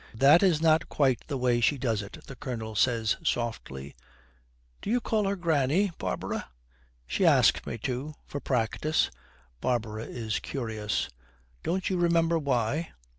[0.15, 3.93] 'That is not quite the way she does it,' the Colonel says softly,
[4.81, 6.49] 'Do you call her granny, Barbara?'
[7.05, 9.11] 'She asked me to for practice.'
[9.59, 11.07] Barbara is curious.
[11.61, 12.93] 'Don't you remember why?'